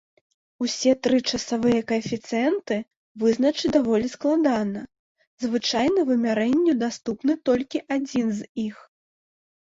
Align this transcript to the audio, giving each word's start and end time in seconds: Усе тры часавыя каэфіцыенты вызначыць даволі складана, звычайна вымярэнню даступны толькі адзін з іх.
Усе 0.65 0.91
тры 1.07 1.17
часавыя 1.31 1.81
каэфіцыенты 1.89 2.77
вызначыць 3.23 3.69
даволі 3.75 4.07
складана, 4.13 4.81
звычайна 5.43 6.05
вымярэнню 6.09 6.73
даступны 6.85 7.37
толькі 7.51 7.83
адзін 7.97 8.33
з 8.39 8.49
іх. 8.65 8.81